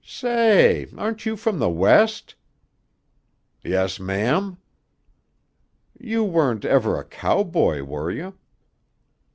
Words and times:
"Say, 0.03 0.87
aren't 0.97 1.27
you 1.27 1.35
from 1.37 1.59
the 1.59 1.69
West?" 1.69 2.33
"Yes, 3.63 3.99
ma'am." 3.99 4.57
"You 5.99 6.23
weren't 6.23 6.65
ever 6.65 6.97
a 6.99 7.05
cowboy, 7.05 7.83
were 7.83 8.09
you?" 8.09 8.35